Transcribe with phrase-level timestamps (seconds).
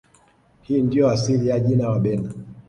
[0.61, 2.29] Hii ndiyo asili ya jina Wabena